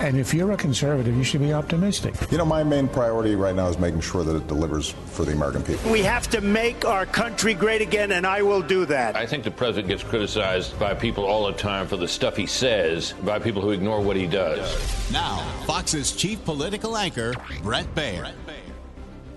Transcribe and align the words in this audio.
And 0.00 0.16
if 0.16 0.32
you're 0.32 0.50
a 0.52 0.56
conservative, 0.56 1.14
you 1.14 1.22
should 1.24 1.42
be 1.42 1.52
optimistic. 1.52 2.14
You 2.30 2.38
know, 2.38 2.46
my 2.46 2.64
main 2.64 2.88
priority 2.88 3.34
right 3.36 3.54
now 3.54 3.68
is 3.68 3.78
making 3.78 4.00
sure 4.00 4.24
that 4.24 4.34
it 4.34 4.46
delivers 4.46 4.90
for 5.06 5.26
the 5.26 5.32
American 5.32 5.62
people. 5.62 5.92
We 5.92 6.02
have 6.02 6.26
to 6.30 6.40
make 6.40 6.86
our 6.86 7.04
country 7.04 7.52
great 7.52 7.82
again, 7.82 8.12
and 8.12 8.26
I 8.26 8.40
will 8.40 8.62
do 8.62 8.86
that. 8.86 9.14
I 9.14 9.26
think 9.26 9.44
the 9.44 9.50
president 9.50 9.88
gets 9.88 10.02
criticized 10.02 10.78
by 10.78 10.94
people 10.94 11.26
all 11.26 11.46
the 11.46 11.52
time 11.52 11.86
for 11.86 11.98
the 11.98 12.08
stuff 12.08 12.34
he 12.34 12.46
says, 12.46 13.12
by 13.24 13.38
people 13.38 13.60
who 13.60 13.72
ignore 13.72 14.00
what 14.00 14.16
he 14.16 14.26
does. 14.26 15.12
Now, 15.12 15.38
Fox's 15.66 16.12
chief 16.12 16.42
political 16.46 16.96
anchor, 16.96 17.34
Bret 17.62 17.94
Baier. 17.94 18.32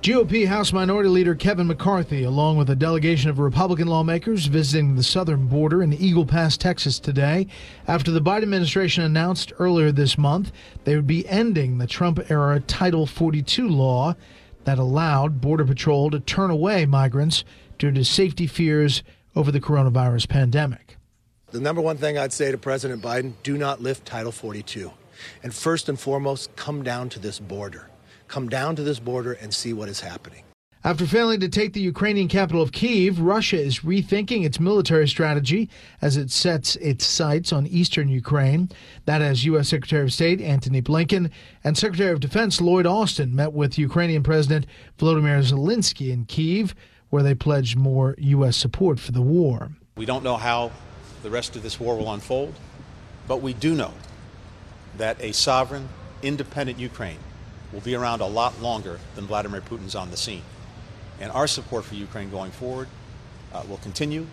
GOP 0.03 0.45
House 0.45 0.73
Minority 0.73 1.07
Leader 1.07 1.33
Kevin 1.33 1.65
McCarthy, 1.65 2.25
along 2.25 2.57
with 2.57 2.69
a 2.69 2.75
delegation 2.75 3.29
of 3.29 3.39
Republican 3.39 3.87
lawmakers 3.87 4.47
visiting 4.47 4.97
the 4.97 5.01
southern 5.01 5.47
border 5.47 5.81
in 5.81 5.93
Eagle 5.93 6.25
Pass, 6.25 6.57
Texas 6.57 6.99
today, 6.99 7.47
after 7.87 8.11
the 8.11 8.19
Biden 8.19 8.43
administration 8.43 9.05
announced 9.05 9.53
earlier 9.59 9.93
this 9.93 10.17
month 10.17 10.51
they 10.83 10.97
would 10.97 11.07
be 11.07 11.25
ending 11.29 11.77
the 11.77 11.87
Trump 11.87 12.19
era 12.29 12.59
Title 12.59 13.07
42 13.07 13.65
law 13.65 14.13
that 14.65 14.77
allowed 14.77 15.39
Border 15.39 15.63
Patrol 15.63 16.11
to 16.11 16.19
turn 16.19 16.49
away 16.49 16.85
migrants 16.85 17.45
due 17.77 17.91
to 17.91 18.03
safety 18.03 18.45
fears 18.45 19.03
over 19.37 19.53
the 19.53 19.61
coronavirus 19.61 20.27
pandemic. 20.27 20.97
The 21.51 21.61
number 21.61 21.81
one 21.81 21.95
thing 21.95 22.17
I'd 22.17 22.33
say 22.33 22.51
to 22.51 22.57
President 22.57 23.01
Biden 23.01 23.35
do 23.41 23.57
not 23.57 23.81
lift 23.81 24.05
Title 24.05 24.33
42. 24.33 24.91
And 25.43 25.53
first 25.53 25.87
and 25.87 25.97
foremost, 25.97 26.53
come 26.57 26.83
down 26.83 27.07
to 27.07 27.19
this 27.19 27.39
border 27.39 27.87
come 28.27 28.49
down 28.49 28.75
to 28.75 28.83
this 28.83 28.99
border 28.99 29.33
and 29.33 29.53
see 29.53 29.73
what 29.73 29.89
is 29.89 29.99
happening. 30.01 30.43
After 30.85 31.07
failing 31.07 31.39
to 31.39 31.47
take 31.47 31.71
the 31.71 31.79
Ukrainian 31.79 32.27
capital 32.27 32.61
of 32.61 32.73
Kiev, 32.73 33.21
Russia 33.21 33.57
is 33.57 33.79
rethinking 33.79 34.43
its 34.43 34.59
military 34.59 35.07
strategy 35.07 35.69
as 36.01 36.17
it 36.17 36.29
sets 36.29 36.75
its 36.75 37.05
sights 37.05 37.53
on 37.53 37.65
eastern 37.67 38.09
Ukraine. 38.09 38.67
That 39.05 39.21
as 39.21 39.45
U.S. 39.45 39.69
Secretary 39.69 40.03
of 40.03 40.11
State 40.11 40.41
Antony 40.41 40.81
Blinken 40.81 41.31
and 41.63 41.77
Secretary 41.77 42.11
of 42.11 42.19
Defense 42.19 42.59
Lloyd 42.59 42.85
Austin 42.85 43.33
met 43.33 43.53
with 43.53 43.77
Ukrainian 43.77 44.23
President 44.23 44.65
Volodymyr 44.99 45.41
Zelensky 45.49 46.11
in 46.11 46.25
Kiev, 46.25 46.75
where 47.09 47.23
they 47.23 47.33
pledged 47.33 47.77
more 47.77 48.15
U.S. 48.17 48.57
support 48.57 48.99
for 48.99 49.13
the 49.13 49.21
war. 49.21 49.71
We 49.95 50.05
don't 50.05 50.23
know 50.23 50.35
how 50.35 50.73
the 51.21 51.29
rest 51.29 51.55
of 51.55 51.63
this 51.63 51.79
war 51.79 51.95
will 51.95 52.11
unfold, 52.11 52.55
but 53.25 53.37
we 53.37 53.53
do 53.53 53.73
know 53.73 53.93
that 54.97 55.15
a 55.21 55.31
sovereign, 55.31 55.87
independent 56.21 56.77
Ukraine 56.77 57.19
will 57.73 57.81
be 57.81 57.95
around 57.95 58.21
a 58.21 58.25
lot 58.27 58.61
longer 58.61 58.99
than 59.15 59.25
Vladimir 59.25 59.61
Putin's 59.61 59.95
on 59.95 60.11
the 60.11 60.17
scene. 60.17 60.43
And 61.19 61.31
our 61.31 61.47
support 61.47 61.83
for 61.83 61.95
Ukraine 61.95 62.29
going 62.29 62.51
forward 62.51 62.87
uh, 63.53 63.63
will 63.67 63.77
continue. 63.77 64.27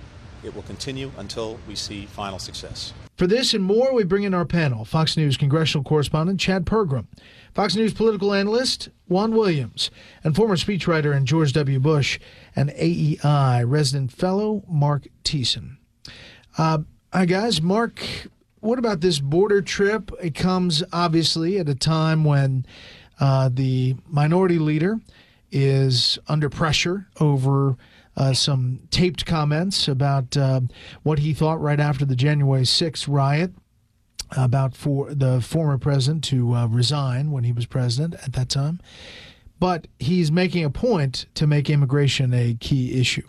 It 0.44 0.54
will 0.54 0.62
continue 0.62 1.10
until 1.18 1.58
we 1.66 1.74
see 1.74 2.06
final 2.06 2.38
success. 2.38 2.92
For 3.16 3.26
this 3.26 3.52
and 3.52 3.62
more, 3.62 3.92
we 3.92 4.04
bring 4.04 4.22
in 4.22 4.32
our 4.32 4.46
panel 4.46 4.84
Fox 4.86 5.16
News 5.16 5.36
congressional 5.36 5.84
correspondent 5.84 6.40
Chad 6.40 6.64
Pergram, 6.64 7.06
Fox 7.52 7.76
News 7.76 7.92
political 7.92 8.32
analyst 8.32 8.88
Juan 9.08 9.32
Williams, 9.34 9.90
and 10.24 10.34
former 10.34 10.56
speechwriter 10.56 11.14
in 11.14 11.26
George 11.26 11.52
W. 11.52 11.78
Bush 11.78 12.18
and 12.56 12.70
AEI 12.70 13.62
resident 13.64 14.12
fellow 14.12 14.62
Mark 14.66 15.06
Thiessen. 15.24 15.76
Uh, 16.56 16.78
hi, 17.12 17.26
guys. 17.26 17.60
Mark, 17.60 18.02
what 18.60 18.78
about 18.78 19.02
this 19.02 19.18
border 19.18 19.60
trip? 19.60 20.10
It 20.22 20.34
comes 20.34 20.82
obviously 20.90 21.58
at 21.58 21.68
a 21.68 21.74
time 21.74 22.24
when 22.24 22.64
uh, 23.20 23.50
the 23.52 23.96
minority 24.08 24.58
leader 24.58 24.98
is 25.52 26.18
under 26.28 26.48
pressure 26.48 27.06
over 27.20 27.76
uh, 28.16 28.32
some 28.32 28.80
taped 28.90 29.24
comments 29.26 29.88
about 29.88 30.36
uh, 30.36 30.60
what 31.02 31.20
he 31.20 31.32
thought 31.32 31.60
right 31.60 31.80
after 31.80 32.04
the 32.04 32.16
January 32.16 32.62
6th 32.62 33.06
riot 33.08 33.52
about 34.36 34.76
for 34.76 35.12
the 35.12 35.40
former 35.40 35.78
president 35.78 36.22
to 36.24 36.54
uh, 36.54 36.66
resign 36.66 37.30
when 37.30 37.44
he 37.44 37.52
was 37.52 37.66
president 37.66 38.14
at 38.22 38.32
that 38.32 38.48
time. 38.48 38.80
But 39.58 39.88
he's 39.98 40.32
making 40.32 40.64
a 40.64 40.70
point 40.70 41.26
to 41.34 41.46
make 41.46 41.68
immigration 41.68 42.32
a 42.32 42.54
key 42.54 42.98
issue. 42.98 43.28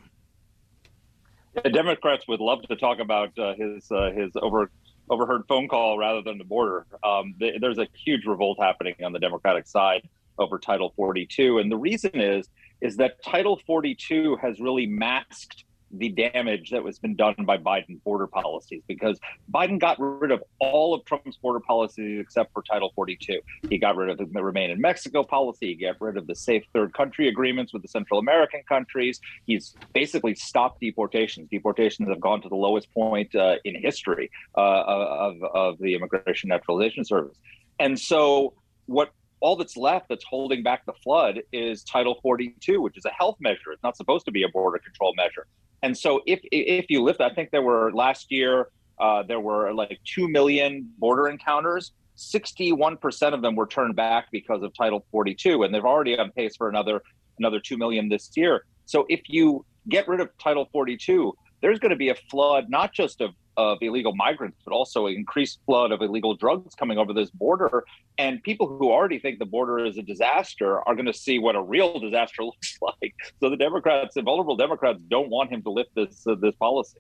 The 1.64 1.70
Democrats 1.70 2.28
would 2.28 2.40
love 2.40 2.62
to 2.64 2.76
talk 2.78 3.00
about 3.00 3.38
uh, 3.38 3.54
his 3.56 3.92
uh, 3.92 4.12
his 4.12 4.32
over 4.42 4.72
overheard 5.12 5.44
phone 5.48 5.68
call 5.68 5.98
rather 5.98 6.22
than 6.22 6.38
the 6.40 6.44
border. 6.44 6.88
Um, 7.04 7.36
th- 7.38 7.62
there's 7.62 7.78
a 7.78 7.88
huge 7.94 8.26
revolt 8.26 8.58
happening 8.60 8.96
on 9.04 9.12
the 9.12 9.20
Democratic 9.20 9.68
side 9.68 10.08
over 10.40 10.58
Title 10.58 10.94
42, 10.96 11.60
and 11.60 11.72
the 11.72 11.78
reason 11.78 12.20
is 12.20 12.50
is 12.80 12.98
that 12.98 13.22
Title 13.24 13.62
42 13.68 14.38
has 14.38 14.60
really 14.60 14.88
masked 14.88 15.66
the 15.94 16.10
damage 16.10 16.70
that 16.72 16.84
was 16.84 17.00
been 17.00 17.16
done 17.16 17.36
by 17.46 17.58
Biden 17.58 18.02
border 18.04 18.28
policies 18.28 18.82
because 18.88 19.20
Biden 19.54 19.80
got 19.80 19.98
rid 20.00 20.32
of 20.32 20.44
all 20.60 20.94
of 20.94 21.04
Trump's 21.06 21.38
border 21.38 21.60
policies 21.60 22.20
except 22.20 22.54
for 22.54 22.64
Title 22.64 22.92
42. 22.96 23.40
He 23.70 23.78
got 23.78 23.96
rid 23.96 24.10
of 24.10 24.18
the 24.18 24.42
Remain 24.42 24.72
in 24.72 24.80
Mexico 24.80 25.24
policy. 25.24 25.76
He 25.76 25.86
got 25.86 26.00
rid 26.00 26.18
of 26.18 26.28
the 26.28 26.36
safe 26.36 26.64
third 26.74 26.94
country 26.94 27.28
agreements 27.28 27.74
with 27.74 27.82
the 27.82 27.88
Central 27.88 28.20
American 28.20 28.62
countries. 28.68 29.20
He's 29.46 29.76
basically 29.94 30.36
stopped 30.36 30.80
deportations. 30.80 31.50
Deportations 31.50 32.10
have 32.10 32.20
gone 32.20 32.42
to 32.42 32.50
the 32.50 32.56
lowest 32.56 32.92
point 32.94 33.34
uh, 33.36 33.56
in 33.66 33.76
history 33.80 34.32
uh, 34.58 34.62
of, 34.62 35.44
of 35.44 35.78
the 35.80 35.96
Immigration 35.96 36.50
Naturalization 36.50 37.06
Service. 37.06 37.38
And 37.80 38.00
so 38.00 38.54
what 38.86 39.12
all 39.42 39.56
that's 39.56 39.76
left 39.76 40.08
that's 40.08 40.24
holding 40.24 40.64
back 40.64 40.86
the 40.86 40.94
flood 40.94 41.42
is 41.52 41.84
Title 41.84 42.20
42, 42.22 42.80
which 42.80 42.98
is 42.98 43.06
a 43.06 43.10
health 43.10 43.38
measure. 43.40 43.72
It's 43.74 43.84
not 43.84 43.98
supposed 43.98 44.26
to 44.26 44.32
be 44.32 44.44
a 44.44 44.50
border 44.50 44.78
control 44.78 45.14
measure. 45.16 45.48
And 45.84 45.98
so 45.98 46.22
if 46.26 46.40
if 46.52 46.86
you 46.90 47.04
lift, 47.04 47.22
I 47.22 47.34
think 47.34 47.52
there 47.52 47.62
were 47.62 47.92
last 47.92 48.32
year 48.32 48.70
uh, 49.00 49.24
there 49.24 49.40
were 49.40 49.74
like 49.74 50.00
two 50.06 50.30
million 50.30 50.90
border 51.00 51.28
encounters. 51.28 51.92
61% 52.18 53.34
of 53.34 53.42
them 53.42 53.56
were 53.56 53.66
turned 53.66 53.96
back 53.96 54.28
because 54.32 54.62
of 54.62 54.72
Title 54.76 55.04
42, 55.12 55.64
and 55.64 55.74
they've 55.74 55.84
already 55.84 56.18
on 56.18 56.32
pace 56.32 56.56
for 56.56 56.70
another 56.70 57.02
another 57.40 57.60
two 57.60 57.78
million 57.78 58.10
this 58.10 58.30
year. 58.36 58.66
So 58.86 59.06
if 59.10 59.22
you 59.28 59.66
get 59.90 60.08
rid 60.08 60.20
of 60.20 60.30
Title 60.38 60.70
42, 60.72 61.34
there's 61.62 61.80
going 61.80 61.92
to 61.92 61.96
be 61.96 62.10
a 62.10 62.16
flood 62.30 62.70
not 62.70 62.94
just 62.94 63.22
of 63.22 63.32
of 63.58 63.78
illegal 63.82 64.16
migrants, 64.16 64.58
but 64.64 64.74
also 64.74 65.08
an 65.08 65.14
increased 65.14 65.60
flood 65.66 65.92
of 65.92 66.02
illegal 66.02 66.36
drugs 66.36 66.74
coming 66.74 66.98
over 66.98 67.14
this 67.14 67.30
border. 67.30 67.84
And 68.18 68.42
people 68.44 68.68
who 68.68 68.90
already 68.90 69.20
think 69.20 69.40
the 69.40 69.46
border 69.46 69.86
is 69.86 69.98
a 69.98 70.02
disaster 70.02 70.80
are 70.88 70.96
going 70.96 71.06
to 71.06 71.14
see 71.14 71.38
what 71.38 71.56
a 71.56 71.62
real 71.62 72.00
disaster 72.00 72.44
looks 72.46 72.78
like. 72.82 73.14
So 73.40 73.50
the 73.50 73.58
Democrats, 73.58 74.16
the 74.16 74.22
vulnerable 74.22 74.56
Democrats, 74.56 75.02
don't 75.10 75.30
want 75.30 75.52
him 75.52 75.62
to 75.64 75.70
lift 75.70 75.94
this 75.96 76.26
uh, 76.28 76.36
this 76.36 76.56
policy. 76.56 77.00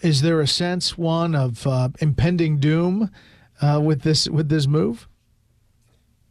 Is 0.00 0.22
there 0.22 0.40
a 0.40 0.46
sense, 0.46 0.98
Juan, 0.98 1.34
of 1.34 1.66
uh, 1.66 1.88
impending 2.00 2.58
doom 2.58 3.10
uh, 3.62 3.80
with 3.82 4.02
this 4.02 4.28
with 4.28 4.48
this 4.48 4.66
move? 4.66 5.08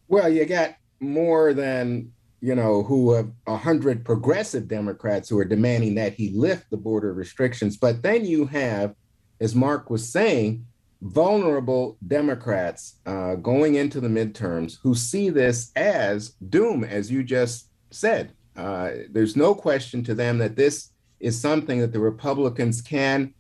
Well, 0.08 0.30
you 0.30 0.46
got 0.46 0.76
more 1.00 1.54
than 1.54 2.12
you 2.44 2.56
know, 2.56 2.84
who 2.84 3.14
have 3.14 3.32
a 3.48 3.56
hundred 3.56 4.04
progressive 4.04 4.68
Democrats 4.68 5.30
who 5.30 5.40
are 5.40 5.46
demanding 5.46 5.96
that 5.96 6.14
he 6.14 6.30
lift 6.32 6.70
the 6.70 6.78
border 6.78 7.14
restrictions. 7.14 7.78
But 7.78 8.04
then 8.04 8.26
you 8.26 8.46
have 8.48 8.96
as 9.40 9.56
Mark 9.56 9.90
was 9.90 10.08
saying, 10.08 10.66
vulnerable 11.02 11.98
Democrats 12.08 13.00
uh, 13.06 13.36
going 13.36 13.76
into 13.76 14.00
the 14.00 14.08
midterms 14.08 14.78
who 14.82 14.96
see 14.96 15.30
this 15.30 15.72
as 15.76 16.30
doom, 16.50 16.84
as 16.84 17.12
you 17.12 17.24
just 17.24 17.70
said. 17.92 18.32
Uh, 18.56 18.92
there's 19.10 19.36
no 19.36 19.54
question 19.54 20.04
to 20.04 20.16
them 20.16 20.38
that 20.38 20.56
this 20.56 20.92
is 21.20 21.40
something 21.40 21.80
that 21.80 21.92
the 21.92 22.00
Republicans 22.00 22.82
can 22.82 23.34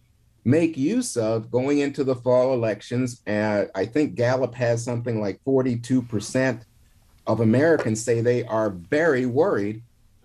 make 0.44 0.76
use 0.76 1.16
of 1.16 1.50
going 1.50 1.80
into 1.80 2.04
the 2.04 2.16
fall 2.16 2.54
elections. 2.54 3.22
Uh, 3.26 3.66
I 3.74 3.86
think 3.86 4.16
Gallup 4.16 4.56
has 4.56 4.84
something 4.84 5.22
like 5.22 5.40
42% 5.48 6.64
of 7.28 7.40
Americans 7.40 8.04
say 8.04 8.22
they 8.22 8.44
are 8.44 8.70
very 8.70 9.26
worried 9.26 9.82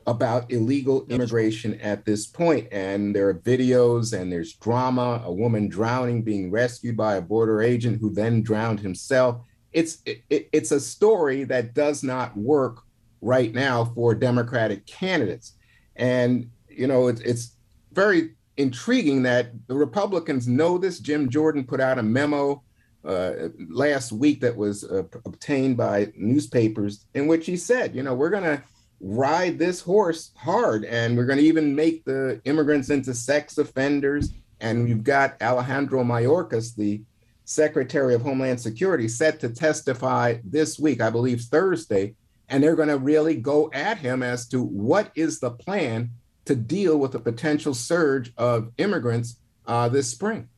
about 0.06 0.50
illegal 0.50 1.06
immigration 1.10 1.78
at 1.80 2.04
this 2.04 2.26
point. 2.26 2.66
And 2.72 3.14
there 3.14 3.28
are 3.28 3.34
videos 3.34 4.18
and 4.18 4.32
there's 4.32 4.54
drama, 4.54 5.22
a 5.24 5.32
woman 5.32 5.68
drowning, 5.68 6.22
being 6.22 6.50
rescued 6.50 6.96
by 6.96 7.16
a 7.16 7.22
border 7.22 7.62
agent 7.62 8.00
who 8.00 8.10
then 8.10 8.42
drowned 8.42 8.80
himself. 8.80 9.44
It's 9.72 9.98
it, 10.06 10.22
it's 10.30 10.72
a 10.72 10.80
story 10.80 11.44
that 11.44 11.74
does 11.74 12.02
not 12.02 12.36
work 12.36 12.82
right 13.20 13.52
now 13.52 13.84
for 13.84 14.14
Democratic 14.14 14.86
candidates. 14.86 15.52
And 15.96 16.50
you 16.68 16.86
know, 16.86 17.08
it, 17.08 17.20
it's 17.24 17.56
very 17.92 18.30
intriguing 18.56 19.22
that 19.24 19.50
the 19.66 19.74
Republicans 19.76 20.48
know 20.48 20.78
this. 20.78 21.00
Jim 21.00 21.28
Jordan 21.28 21.64
put 21.64 21.80
out 21.80 21.98
a 21.98 22.02
memo 22.02 22.62
uh, 23.04 23.48
last 23.68 24.12
week 24.12 24.40
that 24.40 24.56
was 24.56 24.84
uh, 24.84 25.04
obtained 25.24 25.76
by 25.76 26.12
newspapers 26.16 27.06
in 27.14 27.26
which 27.26 27.46
he 27.46 27.56
said, 27.56 27.94
you 27.94 28.02
know, 28.02 28.14
we're 28.14 28.30
going 28.30 28.42
to 28.42 28.62
ride 29.00 29.58
this 29.58 29.80
horse 29.80 30.32
hard 30.36 30.84
and 30.84 31.16
we're 31.16 31.26
going 31.26 31.38
to 31.38 31.44
even 31.44 31.74
make 31.74 32.04
the 32.04 32.40
immigrants 32.44 32.90
into 32.90 33.14
sex 33.14 33.58
offenders. 33.58 34.32
And 34.60 34.84
we've 34.84 35.04
got 35.04 35.40
Alejandro 35.40 36.02
Mayorkas, 36.02 36.74
the 36.74 37.02
Secretary 37.44 38.14
of 38.14 38.22
Homeland 38.22 38.60
Security, 38.60 39.08
set 39.08 39.40
to 39.40 39.48
testify 39.48 40.38
this 40.44 40.78
week, 40.78 41.00
I 41.00 41.10
believe 41.10 41.42
Thursday. 41.42 42.14
And 42.48 42.62
they're 42.62 42.76
going 42.76 42.88
to 42.88 42.98
really 42.98 43.36
go 43.36 43.70
at 43.72 43.98
him 43.98 44.22
as 44.22 44.48
to 44.48 44.62
what 44.62 45.12
is 45.14 45.38
the 45.38 45.50
plan 45.50 46.10
to 46.46 46.56
deal 46.56 46.98
with 46.98 47.14
a 47.14 47.20
potential 47.20 47.74
surge 47.74 48.32
of 48.36 48.72
immigrants 48.78 49.36
uh, 49.66 49.88
this 49.88 50.10
spring. 50.10 50.48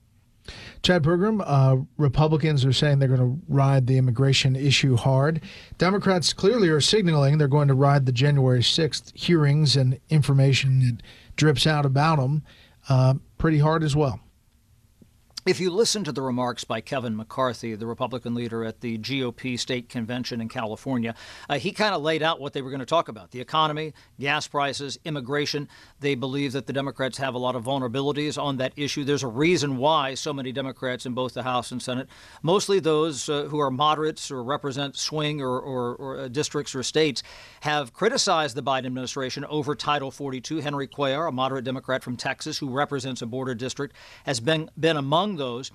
Chad 0.83 1.03
Pergram, 1.03 1.43
uh, 1.45 1.85
Republicans 1.97 2.65
are 2.65 2.73
saying 2.73 2.99
they're 2.99 3.09
going 3.09 3.21
to 3.21 3.43
ride 3.49 3.87
the 3.87 3.99
immigration 3.99 4.57
issue 4.57 4.97
hard. 4.97 5.43
Democrats 5.79 6.33
clearly 6.33 6.69
are 6.69 6.81
signaling 6.81 7.39
they're 7.39 7.49
going 7.49 7.69
to 7.69 7.75
ride 7.75 8.07
the 8.07 8.13
January 8.13 8.61
6th 8.61 9.17
hearings 9.17 9.77
and 9.77 10.01
information 10.09 10.81
that 10.81 11.03
drips 11.37 11.67
out 11.67 11.85
about 11.85 12.17
them 12.17 12.43
uh, 12.89 13.15
pretty 13.39 13.59
hard 13.59 13.83
as 13.85 13.95
well. 13.95 14.21
If 15.47 15.59
you 15.59 15.71
listen 15.71 16.05
to 16.05 16.13
the 16.13 16.21
remarks 16.21 16.65
by 16.65 16.83
Kevin 16.83 17.17
McCarthy, 17.17 17.75
the 17.75 17.87
Republican 17.87 18.35
leader 18.35 18.63
at 18.63 18.83
the 18.83 18.99
GOP 18.99 19.59
state 19.59 19.89
convention 19.89 20.39
in 20.39 20.51
California, 20.51 21.15
uh, 21.49 21.59
he 21.59 21.73
kind 21.73 21.95
of 21.95 22.03
laid 22.03 22.23
out 22.23 22.41
what 22.41 22.53
they 22.53 22.61
were 22.61 22.69
going 22.69 22.81
to 22.81 22.87
talk 22.87 23.09
about 23.09 23.31
the 23.31 23.41
economy, 23.41 23.95
gas 24.19 24.47
prices, 24.47 24.99
immigration. 25.07 25.67
They 26.01 26.15
believe 26.15 26.53
that 26.53 26.67
the 26.67 26.75
Democrats 26.75 27.17
have 27.17 27.35
a 27.35 27.39
lot 27.39 27.57
of 27.57 27.65
vulnerabilities 27.65 28.41
on 28.41 28.59
that 28.59 28.75
issue. 28.77 29.03
There's 29.03 29.23
a 29.23 29.29
reason 29.29 29.79
why 29.79 30.13
so 30.13 30.35
many 30.35 30.53
Democrats 30.53 31.07
in 31.07 31.15
both 31.15 31.33
the 31.33 31.43
House 31.43 31.73
and 31.73 31.81
Senate, 31.81 32.09
mostly 32.43 32.79
those 32.79 33.27
uh, 33.31 33.45
who 33.45 33.61
are 33.61 33.71
moderates 33.71 34.31
or 34.31 34.45
represent 34.45 34.95
swing 34.95 35.41
or, 35.41 35.59
or, 35.59 35.95
or 35.95 36.19
uh, 36.19 36.29
districts 36.29 36.75
or 36.75 36.83
states, 36.83 37.23
have 37.61 37.95
criticized 37.95 38.57
the 38.57 38.63
Biden 38.63 38.85
administration 38.85 39.47
over 39.47 39.75
Title 39.75 40.11
42. 40.11 40.59
Henry 40.59 40.87
Cuellar, 40.87 41.31
a 41.31 41.33
moderate 41.33 41.65
Democrat 41.65 42.03
from 42.03 42.19
Texas 42.19 42.59
who 42.59 42.69
represents 42.69 43.23
a 43.23 43.27
border 43.27 43.55
district, 43.55 43.97
has 44.27 44.39
been, 44.39 44.69
been 44.79 44.99
among 44.99 45.30
among 45.31 45.37
those. 45.39 45.71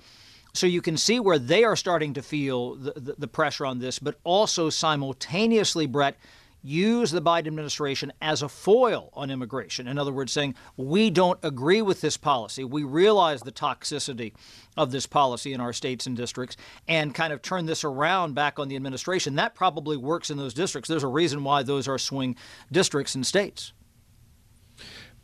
So 0.54 0.66
you 0.66 0.80
can 0.80 0.96
see 0.96 1.20
where 1.20 1.38
they 1.38 1.64
are 1.64 1.76
starting 1.76 2.14
to 2.14 2.22
feel 2.22 2.76
the, 2.76 2.92
the, 2.92 3.14
the 3.18 3.28
pressure 3.28 3.66
on 3.66 3.78
this, 3.78 3.98
but 3.98 4.16
also 4.24 4.70
simultaneously, 4.70 5.86
Bret, 5.86 6.16
use 6.62 7.10
the 7.10 7.20
Biden 7.20 7.46
administration 7.46 8.10
as 8.22 8.42
a 8.42 8.48
foil 8.48 9.10
on 9.12 9.30
immigration. 9.30 9.86
In 9.86 9.98
other 9.98 10.12
words, 10.12 10.32
saying, 10.32 10.54
we 10.76 11.10
don't 11.10 11.38
agree 11.42 11.82
with 11.82 12.00
this 12.00 12.16
policy. 12.16 12.64
We 12.64 12.84
realize 12.84 13.42
the 13.42 13.52
toxicity 13.52 14.32
of 14.76 14.90
this 14.92 15.06
policy 15.06 15.52
in 15.52 15.60
our 15.60 15.74
states 15.74 16.06
and 16.06 16.16
districts 16.16 16.56
and 16.88 17.14
kind 17.14 17.32
of 17.32 17.42
turn 17.42 17.66
this 17.66 17.84
around 17.84 18.34
back 18.34 18.58
on 18.58 18.68
the 18.68 18.76
administration. 18.76 19.36
That 19.36 19.54
probably 19.54 19.98
works 19.98 20.30
in 20.30 20.38
those 20.38 20.54
districts. 20.54 20.88
There's 20.88 21.04
a 21.04 21.08
reason 21.08 21.44
why 21.44 21.62
those 21.62 21.86
are 21.86 21.98
swing 21.98 22.34
districts 22.72 23.14
and 23.14 23.26
states. 23.26 23.72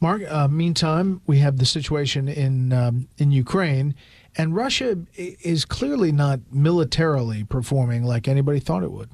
Mark, 0.02 0.22
uh, 0.28 0.48
meantime, 0.48 1.22
we 1.26 1.38
have 1.38 1.58
the 1.58 1.64
situation 1.64 2.26
in 2.28 2.72
um, 2.72 3.08
in 3.18 3.30
Ukraine. 3.30 3.94
And 4.36 4.54
Russia 4.54 4.96
is 5.14 5.64
clearly 5.64 6.10
not 6.10 6.40
militarily 6.50 7.44
performing 7.44 8.04
like 8.04 8.28
anybody 8.28 8.60
thought 8.60 8.82
it 8.82 8.90
would. 8.90 9.10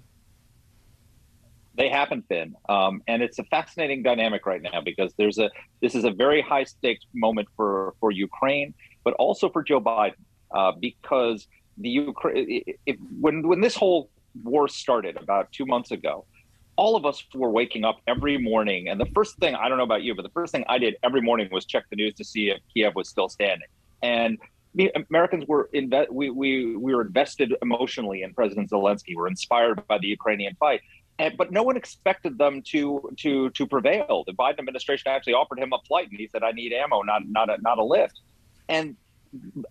They 1.75 1.89
haven't 1.89 2.29
been, 2.29 2.57
um, 2.69 3.03
and 3.07 3.23
it's 3.23 3.39
a 3.39 3.45
fascinating 3.45 4.03
dynamic 4.03 4.47
right 4.47 4.61
now 4.61 4.81
because 4.81 5.13
there's 5.17 5.39
a 5.39 5.49
this 5.81 5.95
is 5.95 6.03
a 6.03 6.11
very 6.11 6.41
high 6.41 6.65
stakes 6.65 7.05
moment 7.15 7.47
for 7.57 7.95
for 8.01 8.11
Ukraine, 8.11 8.75
but 9.05 9.15
also 9.15 9.49
for 9.49 9.63
Joe 9.63 9.81
Biden 9.81 10.15
uh, 10.51 10.73
because 10.73 11.47
the 11.77 11.89
Ukraine 11.89 12.65
when 13.21 13.47
when 13.47 13.61
this 13.61 13.77
whole 13.77 14.11
war 14.43 14.67
started 14.67 15.17
about 15.17 15.53
two 15.53 15.67
months 15.67 15.93
ago, 15.93 16.25
all 16.75 16.97
of 16.97 17.07
us 17.07 17.25
were 17.33 17.51
waking 17.51 17.85
up 17.85 18.01
every 18.09 18.39
morning, 18.39 18.89
and 18.89 19.01
the 19.01 19.11
first 19.15 19.37
thing 19.39 19.55
I 19.55 19.69
don't 19.69 19.79
know 19.79 19.85
about 19.85 20.03
you, 20.03 20.17
but 20.17 20.23
the 20.23 20.31
first 20.31 20.51
thing 20.51 20.65
I 20.69 20.79
did 20.79 20.97
every 21.05 21.21
morning 21.21 21.49
was 21.53 21.65
check 21.65 21.85
the 21.91 21.97
news 21.97 22.15
to 22.15 22.25
see 22.25 22.51
if 22.51 22.59
Kiev 22.75 22.97
was 22.97 23.09
still 23.09 23.29
standing. 23.29 23.69
And 24.03 24.37
Americans 25.11 25.45
were 25.47 25.69
inve- 25.75 26.11
we, 26.11 26.31
we 26.31 26.77
we 26.77 26.95
were 26.95 27.03
invested 27.03 27.55
emotionally 27.63 28.23
in 28.23 28.35
President 28.35 28.71
Zelensky. 28.71 29.17
We're 29.17 29.29
inspired 29.29 29.87
by 29.87 29.99
the 29.99 30.09
Ukrainian 30.09 30.55
fight, 30.57 30.83
and, 31.19 31.37
but 31.37 31.51
no 31.51 31.63
one 31.63 31.77
expected 31.77 32.39
them 32.39 32.63
to 32.73 33.11
to 33.19 33.51
to 33.51 33.67
prevail. 33.67 34.25
The 34.27 34.35
Biden 34.35 34.59
administration 34.59 35.11
actually 35.11 35.35
offered 35.35 35.59
him 35.59 35.73
a 35.73 35.79
flight, 35.87 36.09
and 36.11 36.19
he 36.19 36.29
said, 36.29 36.43
"I 36.43 36.53
need 36.53 36.73
ammo, 36.73 37.03
not 37.03 37.23
not 37.27 37.51
a, 37.51 37.61
not 37.61 37.79
a 37.79 37.85
lift." 37.85 38.21
And 38.69 38.97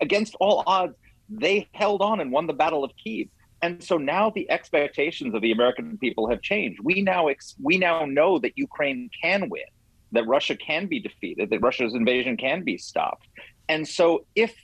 against 0.01 0.35
all 0.39 0.63
odds, 0.65 0.95
they 1.29 1.67
held 1.73 2.01
on 2.01 2.19
and 2.19 2.31
won 2.31 2.47
the 2.47 2.53
Battle 2.53 2.83
of 2.83 2.91
Kiev. 3.01 3.27
And 3.61 3.83
so 3.83 3.97
now 3.97 4.29
the 4.29 4.49
expectations 4.51 5.33
of 5.33 5.41
the 5.41 5.51
American 5.51 5.97
people 5.97 6.29
have 6.29 6.41
changed. 6.41 6.79
We 6.83 7.01
now 7.01 7.27
ex- 7.27 7.55
we 7.61 7.77
now 7.77 8.05
know 8.05 8.39
that 8.39 8.53
Ukraine 8.55 9.09
can 9.21 9.49
win, 9.49 9.63
that 10.11 10.27
Russia 10.27 10.55
can 10.55 10.85
be 10.87 10.99
defeated, 10.99 11.49
that 11.49 11.61
Russia's 11.61 11.95
invasion 11.95 12.37
can 12.37 12.63
be 12.63 12.77
stopped. 12.77 13.27
And 13.67 13.87
so 13.87 14.25
if 14.35 14.55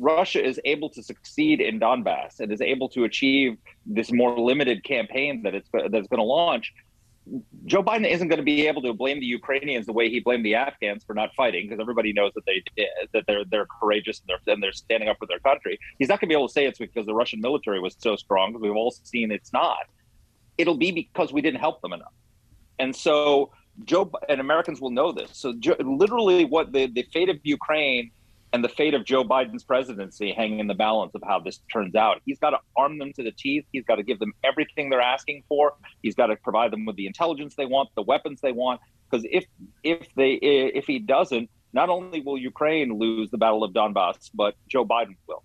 Russia 0.00 0.42
is 0.44 0.58
able 0.64 0.88
to 0.90 1.02
succeed 1.02 1.60
in 1.60 1.78
Donbass 1.78 2.40
and 2.40 2.50
is 2.50 2.62
able 2.62 2.88
to 2.88 3.04
achieve 3.04 3.58
this 3.84 4.10
more 4.10 4.38
limited 4.38 4.82
campaign 4.82 5.42
that 5.44 5.54
it's 5.54 5.68
that's 5.72 6.08
going 6.08 6.18
to 6.18 6.22
launch, 6.22 6.72
Joe 7.66 7.82
Biden 7.82 8.08
isn't 8.10 8.28
going 8.28 8.38
to 8.38 8.44
be 8.54 8.66
able 8.66 8.82
to 8.82 8.94
blame 8.94 9.20
the 9.20 9.26
Ukrainians 9.26 9.84
the 9.86 9.92
way 9.92 10.08
he 10.08 10.18
blamed 10.18 10.44
the 10.44 10.54
Afghans 10.54 11.04
for 11.04 11.14
not 11.14 11.30
fighting, 11.36 11.68
because 11.68 11.80
everybody 11.80 12.12
knows 12.14 12.32
that 12.34 12.44
they 12.46 12.58
that 13.12 13.24
they're 13.28 13.44
they're 13.44 13.66
courageous 13.66 14.20
and 14.20 14.28
they're 14.28 14.54
and 14.54 14.62
they're 14.62 14.72
standing 14.72 15.08
up 15.10 15.18
for 15.18 15.26
their 15.26 15.38
country. 15.40 15.78
He's 15.98 16.08
not 16.08 16.18
going 16.18 16.28
to 16.28 16.34
be 16.34 16.38
able 16.40 16.48
to 16.48 16.52
say 16.52 16.64
it's 16.66 16.78
because 16.78 17.06
the 17.06 17.14
Russian 17.14 17.40
military 17.40 17.78
was 17.78 17.94
so 17.98 18.16
strong, 18.16 18.52
because 18.52 18.62
we've 18.62 18.74
all 18.74 18.94
seen 19.12 19.30
it's 19.30 19.52
not. 19.52 19.84
It'll 20.56 20.76
be 20.86 20.90
because 20.92 21.32
we 21.32 21.42
didn't 21.42 21.60
help 21.60 21.82
them 21.82 21.92
enough, 21.92 22.16
and 22.78 22.96
so 22.96 23.52
Joe 23.84 24.10
and 24.28 24.40
Americans 24.40 24.80
will 24.80 24.90
know 24.90 25.12
this. 25.12 25.30
So 25.32 25.54
literally, 26.02 26.46
what 26.46 26.72
the 26.72 26.86
the 26.86 27.04
fate 27.12 27.28
of 27.28 27.38
Ukraine 27.42 28.10
and 28.52 28.64
the 28.64 28.68
fate 28.68 28.94
of 28.94 29.04
Joe 29.04 29.24
Biden's 29.24 29.62
presidency 29.62 30.32
hang 30.32 30.58
in 30.58 30.66
the 30.66 30.74
balance 30.74 31.14
of 31.14 31.22
how 31.24 31.38
this 31.38 31.60
turns 31.72 31.94
out. 31.94 32.20
He's 32.24 32.38
got 32.38 32.50
to 32.50 32.58
arm 32.76 32.98
them 32.98 33.12
to 33.14 33.22
the 33.22 33.32
teeth. 33.32 33.64
He's 33.72 33.84
got 33.84 33.96
to 33.96 34.02
give 34.02 34.18
them 34.18 34.32
everything 34.44 34.90
they're 34.90 35.00
asking 35.00 35.44
for. 35.48 35.74
He's 36.02 36.14
got 36.14 36.26
to 36.26 36.36
provide 36.36 36.72
them 36.72 36.84
with 36.84 36.96
the 36.96 37.06
intelligence 37.06 37.54
they 37.54 37.66
want, 37.66 37.90
the 37.94 38.02
weapons 38.02 38.40
they 38.40 38.52
want. 38.52 38.80
Because 39.08 39.26
if 39.30 39.44
if 39.82 40.12
they 40.14 40.32
if 40.34 40.86
he 40.86 40.98
doesn't, 40.98 41.48
not 41.72 41.88
only 41.88 42.20
will 42.20 42.38
Ukraine 42.38 42.98
lose 42.98 43.30
the 43.30 43.38
Battle 43.38 43.62
of 43.64 43.72
Donbass, 43.72 44.30
but 44.34 44.54
Joe 44.68 44.84
Biden 44.84 45.16
will. 45.26 45.42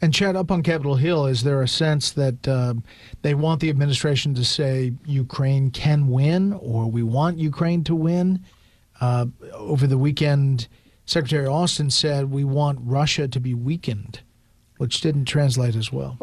And 0.00 0.12
Chad, 0.12 0.34
up 0.34 0.50
on 0.50 0.64
Capitol 0.64 0.96
Hill, 0.96 1.26
is 1.26 1.44
there 1.44 1.62
a 1.62 1.68
sense 1.68 2.10
that 2.12 2.48
uh, 2.48 2.74
they 3.22 3.34
want 3.34 3.60
the 3.60 3.70
administration 3.70 4.34
to 4.34 4.44
say 4.44 4.92
Ukraine 5.06 5.70
can 5.70 6.08
win, 6.08 6.52
or 6.54 6.90
we 6.90 7.04
want 7.04 7.38
Ukraine 7.38 7.84
to 7.84 7.94
win? 7.94 8.44
Uh, 9.00 9.26
over 9.54 9.86
the 9.86 9.98
weekend, 9.98 10.68
Secretary 11.12 11.46
Austin 11.46 11.90
said 11.90 12.30
we 12.30 12.42
want 12.42 12.78
Russia 12.80 13.28
to 13.28 13.38
be 13.38 13.52
weakened, 13.52 14.20
which 14.78 15.02
didn't 15.02 15.26
translate 15.26 15.76
as 15.76 15.92
well. 15.92 16.18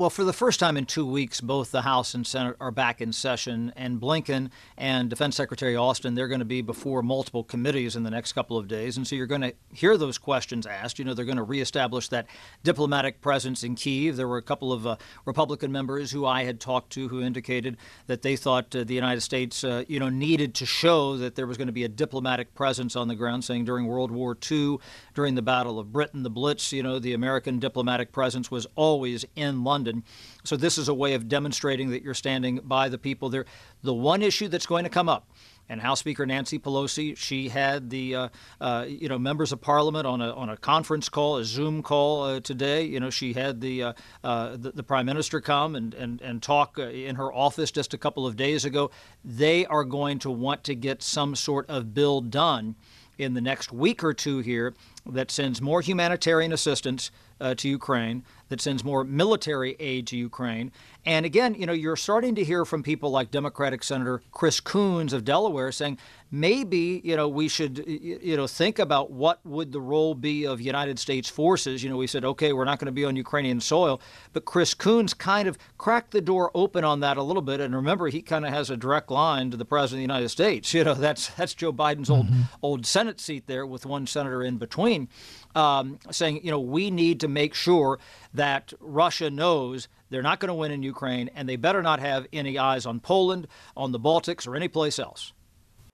Well, 0.00 0.08
for 0.08 0.24
the 0.24 0.32
first 0.32 0.58
time 0.58 0.78
in 0.78 0.86
two 0.86 1.04
weeks, 1.04 1.42
both 1.42 1.72
the 1.72 1.82
House 1.82 2.14
and 2.14 2.26
Senate 2.26 2.56
are 2.58 2.70
back 2.70 3.02
in 3.02 3.12
session, 3.12 3.70
and 3.76 4.00
Blinken 4.00 4.48
and 4.78 5.10
Defense 5.10 5.36
Secretary 5.36 5.76
Austin, 5.76 6.14
they're 6.14 6.26
going 6.26 6.38
to 6.38 6.46
be 6.46 6.62
before 6.62 7.02
multiple 7.02 7.44
committees 7.44 7.96
in 7.96 8.02
the 8.02 8.10
next 8.10 8.32
couple 8.32 8.56
of 8.56 8.66
days. 8.66 8.96
And 8.96 9.06
so 9.06 9.14
you're 9.14 9.26
going 9.26 9.42
to 9.42 9.52
hear 9.74 9.98
those 9.98 10.16
questions 10.16 10.64
asked. 10.64 10.98
You 10.98 11.04
know, 11.04 11.12
they're 11.12 11.26
going 11.26 11.36
to 11.36 11.42
reestablish 11.42 12.08
that 12.08 12.28
diplomatic 12.64 13.20
presence 13.20 13.62
in 13.62 13.74
Kiev. 13.74 14.16
There 14.16 14.26
were 14.26 14.38
a 14.38 14.42
couple 14.42 14.72
of 14.72 14.86
uh, 14.86 14.96
Republican 15.26 15.70
members 15.70 16.10
who 16.10 16.24
I 16.24 16.44
had 16.44 16.60
talked 16.60 16.88
to 16.94 17.08
who 17.08 17.20
indicated 17.20 17.76
that 18.06 18.22
they 18.22 18.36
thought 18.36 18.74
uh, 18.74 18.84
the 18.84 18.94
United 18.94 19.20
States, 19.20 19.62
uh, 19.64 19.84
you 19.86 20.00
know, 20.00 20.08
needed 20.08 20.54
to 20.54 20.64
show 20.64 21.18
that 21.18 21.34
there 21.34 21.46
was 21.46 21.58
going 21.58 21.68
to 21.68 21.74
be 21.74 21.84
a 21.84 21.88
diplomatic 21.88 22.54
presence 22.54 22.96
on 22.96 23.08
the 23.08 23.16
ground, 23.16 23.44
saying 23.44 23.66
during 23.66 23.86
World 23.86 24.10
War 24.10 24.34
II, 24.50 24.78
during 25.12 25.34
the 25.34 25.42
Battle 25.42 25.78
of 25.78 25.92
Britain, 25.92 26.22
the 26.22 26.30
Blitz, 26.30 26.72
you 26.72 26.82
know, 26.82 26.98
the 26.98 27.12
American 27.12 27.58
diplomatic 27.58 28.12
presence 28.12 28.50
was 28.50 28.66
always 28.76 29.26
in 29.36 29.62
London. 29.62 29.89
London. 29.90 30.04
So 30.44 30.56
this 30.56 30.78
is 30.78 30.88
a 30.88 30.94
way 30.94 31.14
of 31.14 31.28
demonstrating 31.28 31.90
that 31.90 32.02
you're 32.02 32.14
standing 32.14 32.60
by 32.64 32.88
the 32.88 32.98
people 32.98 33.28
there. 33.28 33.44
The 33.82 33.94
one 33.94 34.22
issue 34.22 34.48
that's 34.48 34.66
going 34.66 34.84
to 34.84 34.90
come 34.90 35.08
up 35.08 35.28
and 35.68 35.80
House 35.80 36.00
Speaker 36.00 36.26
Nancy 36.26 36.58
Pelosi, 36.58 37.16
she 37.16 37.48
had 37.48 37.90
the 37.90 38.14
uh, 38.16 38.28
uh, 38.60 38.86
you 38.88 39.08
know 39.08 39.20
members 39.20 39.52
of 39.52 39.60
Parliament 39.60 40.04
on 40.04 40.20
a 40.20 40.32
on 40.32 40.48
a 40.48 40.56
conference 40.56 41.08
call, 41.08 41.36
a 41.36 41.44
Zoom 41.44 41.82
call 41.82 42.24
uh, 42.24 42.40
today. 42.40 42.82
You 42.82 42.98
know, 42.98 43.10
she 43.10 43.34
had 43.34 43.60
the, 43.60 43.84
uh, 43.84 43.92
uh, 44.24 44.56
the, 44.56 44.72
the 44.72 44.82
Prime 44.82 45.06
Minister 45.06 45.40
come 45.40 45.76
and 45.76 45.94
and 45.94 46.20
and 46.22 46.42
talk 46.42 46.76
uh, 46.78 46.88
in 46.88 47.14
her 47.14 47.32
office 47.32 47.70
just 47.70 47.94
a 47.94 47.98
couple 47.98 48.26
of 48.26 48.34
days 48.34 48.64
ago. 48.64 48.90
They 49.24 49.64
are 49.66 49.84
going 49.84 50.18
to 50.20 50.30
want 50.30 50.64
to 50.64 50.74
get 50.74 51.02
some 51.02 51.36
sort 51.36 51.70
of 51.70 51.94
bill 51.94 52.20
done 52.20 52.74
in 53.16 53.34
the 53.34 53.40
next 53.40 53.70
week 53.70 54.02
or 54.02 54.12
two 54.12 54.38
here 54.38 54.74
that 55.06 55.30
sends 55.30 55.60
more 55.60 55.82
humanitarian 55.82 56.52
assistance 56.52 57.10
uh, 57.40 57.54
to 57.54 57.68
Ukraine, 57.68 58.24
that 58.50 58.60
sends 58.60 58.84
more 58.84 59.02
military 59.02 59.76
aid 59.80 60.06
to 60.08 60.16
Ukraine. 60.16 60.70
And 61.06 61.24
again, 61.24 61.54
you 61.54 61.64
know, 61.64 61.72
you're 61.72 61.96
starting 61.96 62.34
to 62.34 62.44
hear 62.44 62.66
from 62.66 62.82
people 62.82 63.10
like 63.10 63.30
Democratic 63.30 63.82
Senator 63.82 64.22
Chris 64.32 64.60
Coons 64.60 65.14
of 65.14 65.24
Delaware 65.24 65.72
saying 65.72 65.96
maybe, 66.30 67.00
you 67.02 67.16
know, 67.16 67.26
we 67.26 67.48
should, 67.48 67.82
you 67.86 68.36
know, 68.36 68.46
think 68.46 68.78
about 68.78 69.10
what 69.10 69.44
would 69.46 69.72
the 69.72 69.80
role 69.80 70.14
be 70.14 70.46
of 70.46 70.60
United 70.60 70.98
States 70.98 71.30
forces. 71.30 71.82
You 71.82 71.88
know, 71.88 71.96
we 71.96 72.06
said, 72.06 72.24
okay, 72.24 72.52
we're 72.52 72.66
not 72.66 72.78
going 72.78 72.86
to 72.86 72.92
be 72.92 73.06
on 73.06 73.16
Ukrainian 73.16 73.60
soil, 73.60 74.00
but 74.34 74.44
Chris 74.44 74.74
Coons 74.74 75.14
kind 75.14 75.48
of 75.48 75.56
cracked 75.78 76.10
the 76.10 76.20
door 76.20 76.50
open 76.54 76.84
on 76.84 77.00
that 77.00 77.16
a 77.16 77.22
little 77.22 77.42
bit. 77.42 77.60
And 77.60 77.74
remember, 77.74 78.08
he 78.08 78.20
kind 78.20 78.44
of 78.44 78.52
has 78.52 78.68
a 78.68 78.76
direct 78.76 79.10
line 79.10 79.50
to 79.50 79.56
the 79.56 79.64
president 79.64 79.96
of 79.96 80.08
the 80.08 80.14
United 80.14 80.28
States. 80.28 80.74
You 80.80 80.84
know, 80.84 80.94
that's 80.94 81.28
that's 81.34 81.52
Joe 81.52 81.74
Biden's 81.74 82.08
mm-hmm. 82.08 82.42
old 82.62 82.80
old 82.80 82.86
Senate 82.86 83.20
seat 83.20 83.46
there 83.46 83.66
with 83.66 83.84
one 83.84 84.06
senator 84.06 84.42
in 84.42 84.56
between 84.56 85.08
um, 85.54 85.98
saying, 86.10 86.40
you 86.44 86.50
know, 86.50 86.60
we 86.60 86.90
need 86.90 87.20
to 87.20 87.28
make 87.28 87.54
sure 87.54 87.98
that 88.34 88.74
Russia 88.80 89.30
knows 89.30 89.86
they're 90.08 90.22
not 90.22 90.40
going 90.40 90.48
to 90.48 90.54
win 90.54 90.72
in 90.72 90.82
Ukraine, 90.82 91.30
and 91.34 91.48
they 91.48 91.56
better 91.56 91.82
not 91.82 92.00
have 92.00 92.26
any 92.32 92.58
eyes 92.58 92.86
on 92.86 93.00
Poland, 93.00 93.46
on 93.76 93.92
the 93.92 94.00
Baltics, 94.00 94.46
or 94.46 94.56
any 94.56 94.68
place 94.68 94.98
else. 94.98 95.32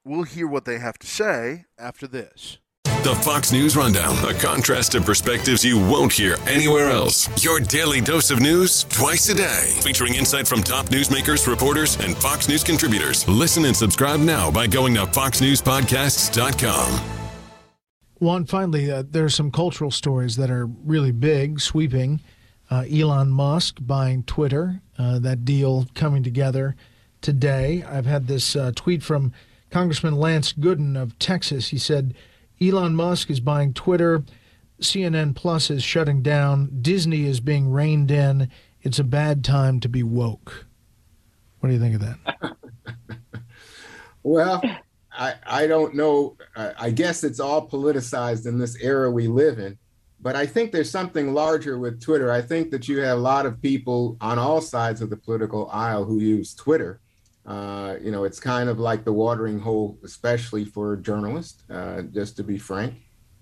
We'll 0.05 0.25
hear 0.25 0.47
what 0.47 0.65
they 0.65 0.79
have 0.79 0.99
to 0.99 1.07
say 1.07 1.65
after 1.79 2.07
this. 2.07 2.59
The 2.85 3.15
Fox 3.15 3.53
News 3.53 3.77
Rundown, 3.77 4.17
a 4.25 4.35
contrast 4.35 4.97
of 4.97 5.05
perspectives 5.05 5.65
you 5.65 5.79
won't 5.79 6.13
hear 6.13 6.37
anywhere 6.49 6.91
else. 6.91 7.45
Your 7.45 7.61
daily 7.61 8.01
dose 8.01 8.33
of 8.33 8.41
news 8.41 8.83
twice 8.85 9.29
a 9.29 9.35
day, 9.35 9.77
featuring 9.81 10.15
insight 10.15 10.49
from 10.49 10.63
top 10.63 10.87
newsmakers, 10.87 11.47
reporters, 11.47 11.97
and 12.01 12.17
Fox 12.17 12.49
News 12.49 12.65
contributors. 12.65 13.29
Listen 13.29 13.65
and 13.65 13.77
subscribe 13.77 14.19
now 14.19 14.51
by 14.51 14.67
going 14.67 14.95
to 14.95 15.07
foxnewspodcasts.com. 15.07 17.16
Juan, 18.19 18.47
finally, 18.47 18.91
uh, 18.91 19.03
there 19.09 19.25
are 19.25 19.31
some 19.31 19.51
cultural 19.51 19.91
stories 19.91 20.37
that 20.37 20.51
are 20.51 20.67
really 20.67 21.13
big, 21.13 21.61
sweeping. 21.61 22.21
Uh, 22.71 22.85
Elon 22.91 23.31
Musk 23.31 23.77
buying 23.81 24.23
Twitter, 24.23 24.81
uh, 24.99 25.19
that 25.19 25.45
deal 25.45 25.87
coming 25.95 26.23
together 26.23 26.75
today. 27.21 27.85
I've 27.87 28.07
had 28.07 28.27
this 28.27 28.57
uh, 28.57 28.73
tweet 28.75 29.03
from 29.03 29.33
Congressman 29.71 30.17
Lance 30.17 30.53
Gooden 30.53 31.01
of 31.01 31.19
Texas. 31.19 31.69
He 31.69 31.79
said, 31.79 32.15
Elon 32.61 32.97
Musk 32.97 33.31
is 33.31 33.41
buying 33.41 33.75
Twitter. 33.75 34.25
CNN 34.81 35.35
Plus 35.35 35.71
is 35.71 35.83
shutting 35.83 36.23
down. 36.23 36.79
Disney 36.81 37.25
is 37.25 37.41
being 37.41 37.71
reined 37.71 38.11
in. 38.11 38.51
It's 38.83 38.99
a 38.99 39.05
bad 39.05 39.45
time 39.45 39.79
to 39.81 39.89
be 39.89 40.03
woke. 40.03 40.67
What 41.61 41.69
do 41.69 41.75
you 41.75 41.81
think 41.81 41.97
of 41.97 42.01
that? 42.01 42.57
well, 44.23 44.63
I, 45.17 45.35
I 45.47 45.67
don't 45.67 45.95
know. 45.95 46.37
I 46.57 46.91
guess 46.91 47.25
it's 47.25 47.41
all 47.41 47.69
politicized 47.69 48.47
in 48.47 48.59
this 48.59 48.77
era 48.77 49.11
we 49.11 49.29
live 49.29 49.59
in. 49.59 49.79
But 50.21 50.35
I 50.35 50.47
think 50.47 50.73
there's 50.73 50.91
something 50.91 51.35
larger 51.35 51.79
with 51.79 52.01
Twitter. 52.01 52.33
I 52.33 52.41
think 52.41 52.71
that 52.71 52.89
you 52.89 52.99
have 53.01 53.19
a 53.19 53.21
lot 53.21 53.47
of 53.47 53.61
people 53.61 54.17
on 54.21 54.39
all 54.39 54.61
sides 54.61 55.03
of 55.03 55.11
the 55.11 55.17
political 55.17 55.69
aisle 55.71 56.05
who 56.05 56.21
use 56.21 56.55
Twitter. 56.55 57.01
Uh, 57.45 57.97
you 58.03 58.11
know, 58.11 58.25
it's 58.25 58.41
kind 58.41 58.69
of 58.69 58.79
like 58.79 59.05
the 59.05 59.13
watering 59.13 59.59
hole, 59.61 59.99
especially 60.05 60.65
for 60.65 60.97
journalists, 60.97 61.63
uh, 61.71 62.03
just 62.03 62.37
to 62.37 62.43
be 62.43 62.59
frank. 62.59 62.95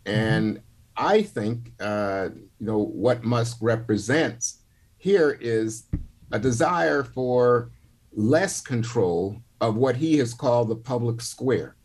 And 0.04 0.56
mm-hmm. 0.56 1.06
I 1.14 1.22
think, 1.22 1.72
uh, 1.80 2.28
you 2.60 2.66
know, 2.66 2.78
what 2.78 3.24
Musk 3.24 3.58
represents 3.62 4.62
here 4.98 5.38
is 5.40 5.84
a 6.32 6.38
desire 6.38 7.02
for 7.02 7.70
less 8.12 8.60
control 8.60 9.40
of 9.60 9.76
what 9.76 9.96
he 9.96 10.18
has 10.18 10.34
called 10.34 10.68
the 10.68 10.76
public 10.76 11.20
square. 11.20 11.76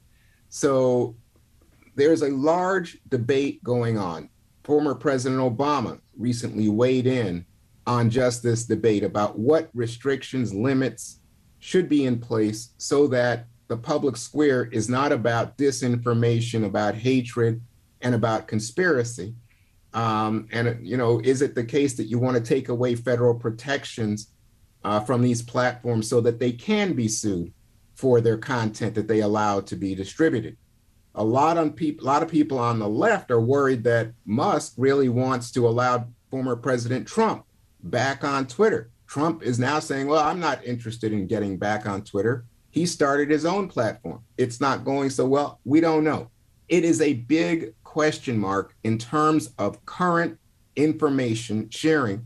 So 0.50 1.16
there's 1.96 2.22
a 2.22 2.30
large 2.30 3.00
debate 3.10 3.64
going 3.64 3.98
on. 3.98 4.30
Former 4.64 4.96
President 4.96 5.42
Obama 5.42 6.00
recently 6.18 6.70
weighed 6.70 7.08
in 7.08 7.46
on 7.88 8.10
just 8.10 8.44
this 8.44 8.66
debate 8.66 9.04
about 9.04 9.38
what 9.38 9.70
restrictions, 9.74 10.54
limits 10.54 11.20
should 11.60 11.90
be 11.90 12.06
in 12.06 12.20
place 12.20 12.74
so 12.78 13.08
that 13.08 13.48
the 13.68 13.78
public 13.78 14.18
square 14.18 14.66
is 14.66 14.90
not 14.90 15.12
about 15.12 15.58
disinformation, 15.58 16.66
about 16.66 16.96
hatred, 16.96 17.62
and 18.02 18.16
about 18.16 18.48
conspiracy. 18.48 19.34
Um, 19.94 20.48
and, 20.52 20.86
you 20.86 20.98
know, 20.98 21.20
is 21.24 21.42
it 21.42 21.56
the 21.56 21.64
case 21.64 21.96
that 21.96 22.06
you 22.06 22.20
want 22.20 22.38
to 22.38 22.44
take 22.44 22.70
away 22.70 22.96
federal 22.96 23.34
protections 23.34 24.32
uh, 24.84 25.00
from 25.00 25.22
these 25.22 25.42
platforms 25.42 26.08
so 26.08 26.22
that 26.22 26.40
they 26.40 26.52
can 26.52 26.94
be 26.94 27.08
sued 27.08 27.52
for 28.00 28.22
their 28.22 28.38
content 28.38 28.96
that 28.96 29.10
they 29.10 29.20
allow 29.20 29.60
to 29.60 29.76
be 29.76 29.94
distributed. 29.94 30.56
A 31.16 31.24
lot 31.24 31.58
of 31.58 31.76
people, 31.76 32.06
a 32.06 32.08
lot 32.08 32.24
of 32.24 32.30
people 32.30 32.58
on 32.58 32.80
the 32.80 32.88
left 32.88 33.30
are 33.30 33.42
worried 33.42 33.84
that 33.84 34.14
Musk 34.24 34.76
really 34.78 35.10
wants 35.10 35.52
to 35.52 35.68
allow 35.68 36.08
former 36.32 36.56
President 36.56 37.06
Trump 37.06 37.44
back 37.84 38.24
on 38.24 38.48
Twitter. 38.48 38.90
Trump 39.06 39.44
is 39.44 39.60
now 39.60 39.80
saying, 39.80 40.08
"Well, 40.08 40.24
I'm 40.24 40.40
not 40.40 40.64
interested 40.64 41.12
in 41.12 41.28
getting 41.28 41.58
back 41.58 41.86
on 41.86 42.04
Twitter." 42.06 42.46
He 42.70 42.86
started 42.86 43.30
his 43.30 43.46
own 43.46 43.68
platform. 43.68 44.22
It's 44.38 44.62
not 44.62 44.86
going 44.86 45.10
so 45.10 45.26
well. 45.26 45.60
We 45.66 45.82
don't 45.82 46.06
know. 46.06 46.30
It 46.70 46.86
is 46.86 47.02
a 47.02 47.16
big 47.16 47.74
question 47.84 48.38
mark 48.38 48.76
in 48.86 48.98
terms 48.98 49.50
of 49.58 49.86
current 49.86 50.40
information 50.78 51.70
sharing 51.70 52.26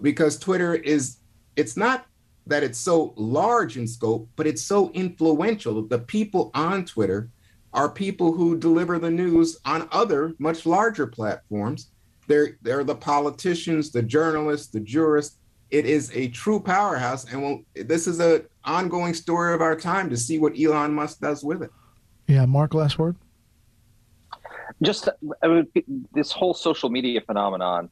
because 0.00 0.38
Twitter 0.38 0.74
is 0.74 1.18
it's 1.56 1.76
not 1.76 2.06
that 2.46 2.62
it's 2.62 2.78
so 2.78 3.12
large 3.16 3.76
in 3.76 3.86
scope, 3.86 4.28
but 4.36 4.46
it's 4.46 4.62
so 4.62 4.90
influential. 4.92 5.82
The 5.82 5.98
people 5.98 6.50
on 6.54 6.84
Twitter 6.84 7.30
are 7.72 7.88
people 7.88 8.32
who 8.32 8.58
deliver 8.58 8.98
the 8.98 9.10
news 9.10 9.58
on 9.64 9.88
other 9.92 10.34
much 10.38 10.66
larger 10.66 11.06
platforms. 11.06 11.90
They're, 12.26 12.58
they're 12.62 12.84
the 12.84 12.94
politicians, 12.94 13.90
the 13.90 14.02
journalists, 14.02 14.68
the 14.68 14.80
jurists. 14.80 15.36
It 15.70 15.86
is 15.86 16.10
a 16.14 16.28
true 16.28 16.60
powerhouse. 16.60 17.30
And 17.30 17.42
we'll, 17.42 17.60
this 17.74 18.06
is 18.06 18.18
an 18.18 18.46
ongoing 18.64 19.14
story 19.14 19.54
of 19.54 19.60
our 19.60 19.76
time 19.76 20.10
to 20.10 20.16
see 20.16 20.38
what 20.38 20.58
Elon 20.58 20.92
Musk 20.94 21.20
does 21.20 21.44
with 21.44 21.62
it. 21.62 21.70
Yeah, 22.26 22.46
Mark, 22.46 22.74
last 22.74 22.98
word. 22.98 23.16
Just 24.82 25.08
I 25.42 25.48
mean, 25.48 25.66
this 26.14 26.32
whole 26.32 26.54
social 26.54 26.88
media 26.88 27.20
phenomenon 27.20 27.90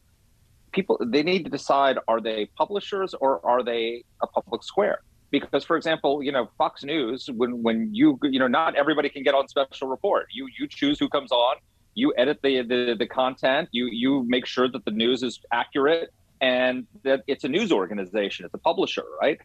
people 0.78 0.97
they 1.14 1.25
need 1.30 1.42
to 1.49 1.52
decide 1.58 1.97
are 2.12 2.20
they 2.28 2.40
publishers 2.62 3.11
or 3.25 3.30
are 3.52 3.62
they 3.70 4.04
a 4.23 4.26
public 4.26 4.62
square? 4.70 4.99
Because 5.37 5.62
for 5.70 5.76
example 5.80 6.12
you 6.26 6.32
know 6.37 6.44
fox 6.61 6.85
news 6.92 7.20
when 7.40 7.52
when 7.66 7.78
you 8.00 8.08
you 8.35 8.40
know 8.42 8.50
not 8.61 8.70
everybody 8.82 9.08
can 9.14 9.23
get 9.28 9.35
on 9.38 9.44
special 9.54 9.88
report. 9.97 10.25
You 10.37 10.44
you 10.58 10.64
choose 10.78 10.97
who 11.02 11.08
comes 11.16 11.32
on 11.32 11.54
you 11.99 12.14
edit 12.16 12.38
the 12.42 12.62
the, 12.62 12.94
the 12.99 13.06
content 13.06 13.68
you 13.73 13.85
you 14.02 14.25
make 14.28 14.47
sure 14.47 14.68
that 14.75 14.85
the 14.85 14.94
news 15.02 15.23
is 15.23 15.40
accurate 15.52 16.11
and 16.40 16.87
that 17.02 17.23
it's 17.26 17.44
a 17.44 17.49
news 17.56 17.70
organization 17.73 18.44
it's 18.47 18.54
a 18.54 18.62
publisher 18.70 19.06
right 19.20 19.40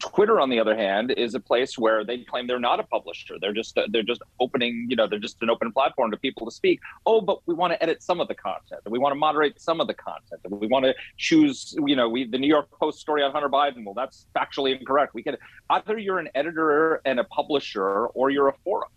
Twitter, 0.00 0.40
on 0.40 0.50
the 0.50 0.58
other 0.58 0.76
hand, 0.76 1.12
is 1.12 1.34
a 1.34 1.40
place 1.40 1.78
where 1.78 2.04
they 2.04 2.18
claim 2.18 2.46
they're 2.46 2.58
not 2.58 2.80
a 2.80 2.82
publisher. 2.82 3.36
They're 3.40 3.52
just 3.52 3.78
they're 3.88 4.02
just 4.02 4.22
opening, 4.40 4.86
you 4.88 4.96
know, 4.96 5.06
they're 5.06 5.18
just 5.18 5.40
an 5.42 5.50
open 5.50 5.72
platform 5.72 6.10
to 6.10 6.16
people 6.16 6.46
to 6.46 6.52
speak. 6.52 6.80
Oh, 7.06 7.20
but 7.20 7.38
we 7.46 7.54
want 7.54 7.72
to 7.72 7.82
edit 7.82 8.02
some 8.02 8.20
of 8.20 8.28
the 8.28 8.34
content, 8.34 8.82
and 8.84 8.92
we 8.92 8.98
want 8.98 9.12
to 9.12 9.18
moderate 9.18 9.60
some 9.60 9.80
of 9.80 9.86
the 9.86 9.94
content, 9.94 10.40
and 10.44 10.60
we 10.60 10.66
want 10.66 10.84
to 10.84 10.94
choose, 11.16 11.74
you 11.86 11.96
know, 11.96 12.08
we 12.08 12.24
the 12.24 12.38
New 12.38 12.48
York 12.48 12.68
Post 12.78 13.00
story 13.00 13.22
on 13.22 13.32
Hunter 13.32 13.48
Biden. 13.48 13.84
Well, 13.84 13.94
that's 13.94 14.26
factually 14.36 14.78
incorrect. 14.78 15.14
We 15.14 15.22
can 15.22 15.36
either 15.70 15.98
you're 15.98 16.18
an 16.18 16.28
editor 16.34 17.00
and 17.04 17.20
a 17.20 17.24
publisher, 17.24 18.06
or 18.06 18.30
you're 18.30 18.48
a 18.48 18.54
forum, 18.64 18.90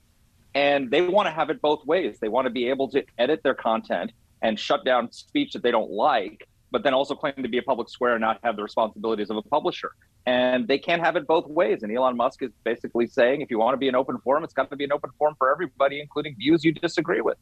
and 0.55 0.89
they 0.89 1.01
want 1.01 1.27
to 1.27 1.31
have 1.31 1.49
it 1.49 1.61
both 1.61 1.85
ways. 1.85 2.17
They 2.19 2.29
want 2.29 2.45
to 2.45 2.51
be 2.51 2.69
able 2.69 2.89
to 2.89 3.03
edit 3.17 3.41
their 3.43 3.55
content 3.55 4.11
and 4.41 4.59
shut 4.59 4.83
down 4.83 5.11
speech 5.11 5.53
that 5.53 5.63
they 5.63 5.71
don't 5.71 5.91
like 5.91 6.47
but 6.73 6.83
then 6.83 6.93
also 6.93 7.13
claim 7.13 7.35
to 7.37 7.47
be 7.47 7.59
a 7.59 7.61
public 7.61 7.87
square 7.87 8.13
and 8.13 8.21
not 8.21 8.39
have 8.43 8.55
the 8.55 8.63
responsibilities 8.63 9.29
of 9.29 9.37
a 9.37 9.43
publisher. 9.43 9.91
And 10.25 10.67
they 10.67 10.77
can't 10.77 11.01
have 11.01 11.15
it 11.15 11.27
both 11.27 11.47
ways. 11.47 11.83
And 11.83 11.95
Elon 11.95 12.15
Musk 12.15 12.43
is 12.43 12.51
basically 12.63 13.07
saying 13.07 13.41
if 13.41 13.51
you 13.51 13.59
want 13.59 13.73
to 13.73 13.77
be 13.77 13.89
an 13.89 13.95
open 13.95 14.17
forum, 14.19 14.43
it's 14.43 14.53
got 14.53 14.69
to 14.69 14.75
be 14.75 14.85
an 14.85 14.93
open 14.93 15.09
forum 15.17 15.35
for 15.37 15.51
everybody, 15.51 15.99
including 15.99 16.35
views 16.37 16.63
you 16.63 16.71
disagree 16.71 17.21
with. 17.21 17.37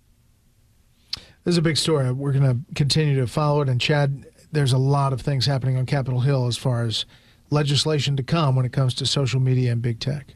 This 1.43 1.53
is 1.53 1.57
a 1.57 1.61
big 1.61 1.77
story. 1.77 2.11
We're 2.11 2.33
going 2.33 2.43
to 2.43 2.73
continue 2.73 3.19
to 3.19 3.27
follow 3.27 3.61
it. 3.61 3.69
And 3.69 3.79
Chad, 3.79 4.25
there's 4.51 4.73
a 4.73 4.77
lot 4.77 5.13
of 5.13 5.21
things 5.21 5.45
happening 5.45 5.77
on 5.77 5.85
Capitol 5.85 6.21
Hill 6.21 6.47
as 6.47 6.57
far 6.57 6.83
as 6.83 7.05
legislation 7.51 8.15
to 8.17 8.23
come 8.23 8.55
when 8.55 8.65
it 8.65 8.71
comes 8.71 8.93
to 8.95 9.05
social 9.05 9.39
media 9.39 9.71
and 9.71 9.81
big 9.81 9.99
tech. 9.99 10.33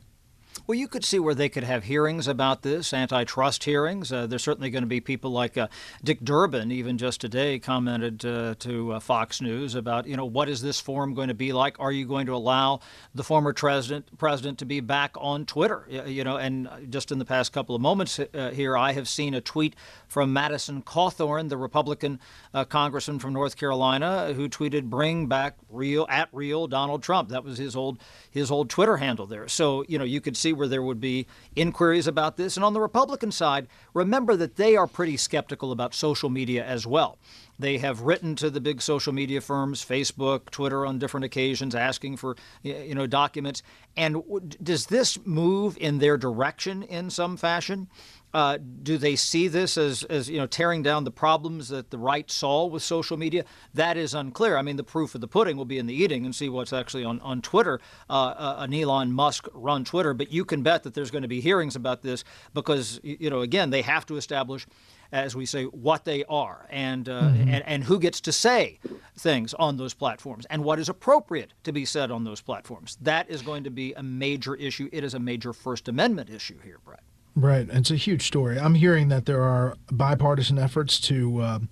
Well, 0.68 0.76
you 0.76 0.88
could 0.88 1.06
see 1.06 1.20
where 1.20 1.36
they 1.36 1.48
could 1.48 1.64
have 1.64 1.84
hearings 1.84 2.28
about 2.28 2.64
this, 2.64 2.92
antitrust 2.92 3.66
hearings. 3.66 4.12
Uh, 4.12 4.26
there's 4.26 4.42
certainly 4.42 4.72
going 4.72 4.82
to 4.82 4.88
be 4.88 5.00
people 5.00 5.30
like 5.30 5.60
uh, 5.60 5.68
Dick 6.04 6.22
Durbin, 6.22 6.72
even 6.72 6.98
just 6.98 7.22
today, 7.22 7.60
commented 7.60 8.26
uh, 8.26 8.56
to 8.58 8.94
uh, 8.94 9.00
Fox 9.00 9.42
News 9.42 9.76
about, 9.76 10.08
you 10.08 10.18
know, 10.18 10.26
what 10.26 10.50
is 10.50 10.64
this 10.64 10.80
forum 10.80 11.14
going 11.14 11.28
to 11.28 11.36
be 11.36 11.54
like? 11.54 11.80
Are 11.80 11.92
you 11.92 12.08
going 12.08 12.26
to 12.26 12.34
allow 12.34 12.80
the 13.14 13.24
former 13.24 13.54
president 13.54 14.18
president 14.18 14.58
to 14.58 14.66
be 14.66 14.80
back 14.80 15.14
on 15.20 15.46
Twitter? 15.46 15.88
You 15.88 16.24
know, 16.24 16.38
and 16.38 16.68
just 16.90 17.12
in 17.12 17.20
the 17.20 17.26
past 17.26 17.54
couple 17.54 17.76
of 17.76 17.82
moments 17.82 18.18
uh, 18.20 18.50
here, 18.52 18.76
I 18.76 18.94
have 18.94 19.08
seen 19.08 19.36
a 19.36 19.42
tweet 19.42 19.76
from 20.08 20.34
Madison 20.34 20.82
Cawthorn, 20.82 21.50
the 21.50 21.58
Republican 21.58 22.20
uh, 22.56 22.66
congressman 22.66 23.20
from 23.20 23.34
North 23.34 23.56
Carolina, 23.56 24.34
who 24.34 24.50
tweeted, 24.50 24.86
"Bring 24.86 25.28
back 25.28 25.58
real 25.70 26.08
at 26.10 26.30
real 26.32 26.66
Donald 26.66 27.04
Trump." 27.04 27.30
That 27.30 27.44
was 27.44 27.60
his 27.60 27.76
old 27.76 28.00
his 28.36 28.52
old 28.52 28.70
Twitter 28.70 28.98
handle 28.98 29.26
there. 29.26 29.48
So 29.48 29.84
you 29.88 29.98
know, 29.98 30.04
you 30.04 30.22
could 30.22 30.38
see 30.38 30.54
where 30.54 30.68
there 30.68 30.84
would 30.84 31.00
be 31.00 31.26
inquiries 31.56 32.06
about 32.06 32.36
this. 32.38 32.58
And 32.58 32.64
on 32.64 32.74
the 32.74 32.82
Republican 32.82 33.32
side, 33.32 33.68
remember 33.94 34.36
that 34.36 34.58
they 34.58 34.76
are 34.76 34.88
pretty 34.88 35.18
skeptical 35.18 35.72
about 35.72 35.96
social 35.96 36.30
media 36.30 36.64
as 36.64 36.86
well. 36.86 37.18
They 37.58 37.78
have 37.78 38.02
written 38.02 38.36
to 38.38 38.50
the 38.50 38.60
big 38.60 38.82
social 38.82 39.14
media 39.14 39.42
firms, 39.42 39.84
Facebook, 39.84 40.50
Twitter, 40.50 40.86
on 40.86 41.00
different 41.00 41.26
occasions, 41.26 41.74
asking 41.74 42.18
for 42.18 42.36
you 42.64 42.96
know 42.96 43.08
documents. 43.08 43.64
And 43.96 44.22
does 44.62 44.88
this 44.88 45.18
move 45.26 45.78
in 45.80 46.00
their 46.00 46.18
direction 46.18 46.84
in 46.84 47.10
some 47.10 47.38
fashion? 47.38 47.88
Uh, 48.34 48.58
do 48.84 48.98
they 48.98 49.16
see 49.16 49.48
this 49.48 49.78
as, 49.78 50.04
as 50.04 50.30
you 50.30 50.38
know 50.38 50.46
tearing 50.46 50.84
down 50.84 51.06
the 51.06 51.12
problems 51.12 51.70
that 51.70 51.90
the 51.90 51.98
right 51.98 52.30
saw 52.30 52.66
with 52.66 52.84
social 52.84 53.16
media? 53.16 53.46
That 53.74 53.96
is 53.96 54.14
unclear. 54.14 54.58
I 54.58 54.62
mean, 54.62 54.76
the 54.76 54.84
proof 54.84 55.16
of 55.16 55.22
the 55.22 55.28
pudding 55.28 55.56
will 55.56 55.64
be 55.64 55.78
in 55.78 55.86
the 55.86 55.94
eating, 55.94 56.26
and 56.26 56.36
see 56.36 56.50
what's 56.50 56.74
actually 56.74 57.06
on 57.06 57.22
on 57.22 57.42
Twitter. 57.42 57.80
Uh, 58.10 58.34
uh, 58.38 58.56
an 58.60 58.74
Elon 58.74 59.14
Musk 59.14 59.48
run 59.54 59.86
Twitter, 59.86 60.14
but 60.14 60.34
you 60.34 60.44
can 60.44 60.64
bet 60.64 60.84
that 60.84 60.94
there's 60.94 61.12
going 61.12 61.22
to 61.22 61.30
be 61.30 61.40
hearings 61.40 61.78
about 61.78 62.02
this 62.02 62.26
because 62.54 63.00
you 63.04 63.30
know 63.30 63.40
again 63.40 63.70
they 63.70 63.82
have 63.82 64.06
to 64.08 64.18
establish 64.18 64.68
as 65.16 65.36
we 65.36 65.46
say, 65.46 65.64
what 65.64 66.04
they 66.04 66.26
are 66.26 66.68
and, 66.70 67.08
uh, 67.08 67.22
mm-hmm. 67.22 67.50
and, 67.50 67.64
and 67.66 67.84
who 67.86 68.00
gets 68.00 68.20
to 68.22 68.32
say 68.34 68.80
things 69.18 69.54
on 69.54 69.78
those 69.78 69.94
platforms 69.94 70.46
and 70.50 70.64
what 70.64 70.78
is 70.78 70.90
appropriate 70.90 71.54
to 71.64 71.72
be 71.72 71.86
said 71.86 72.12
on 72.12 72.26
those 72.26 72.42
platforms. 72.42 72.98
That 73.02 73.30
is 73.30 73.42
going 73.42 73.64
to 73.64 73.70
be 73.70 73.94
a 73.94 74.04
major 74.04 74.56
issue. 74.56 74.90
It 74.92 75.06
is 75.06 75.14
a 75.14 75.20
major 75.20 75.54
First 75.54 75.88
Amendment 75.88 76.30
issue 76.30 76.60
here, 76.60 76.80
Bret. 76.84 77.00
Right. 77.34 77.68
It's 77.70 77.92
a 77.92 77.96
huge 77.96 78.28
story. 78.28 78.60
I'm 78.60 78.76
hearing 78.76 79.08
that 79.08 79.26
there 79.26 79.42
are 79.42 79.76
bipartisan 79.90 80.60
efforts 80.60 81.00
to 81.02 81.42
um, 81.42 81.70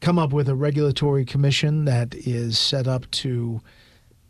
come 0.00 0.18
up 0.18 0.32
with 0.32 0.48
a 0.48 0.56
regulatory 0.56 1.24
commission 1.24 1.84
that 1.84 2.14
is 2.14 2.58
set 2.58 2.88
up 2.88 3.08
to 3.12 3.60